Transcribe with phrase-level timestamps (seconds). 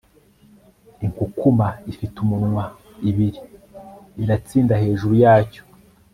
[1.05, 2.65] inkukuma ifite umunwa
[3.09, 3.39] ibiri
[4.21, 5.63] iratsinda hejuru yacyo